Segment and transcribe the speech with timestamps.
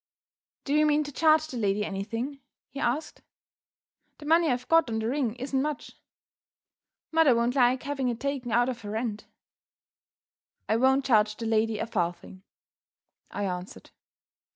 [0.63, 2.39] "Do you mean to charge the lady anything?"
[2.71, 3.21] he asked.
[4.17, 5.95] "The money I've got on the ring isn't much.
[7.11, 9.27] Mother won't like having it taken out of her rent."
[10.67, 12.41] "I won't charge the lady a farthing,"
[13.29, 13.91] I answered.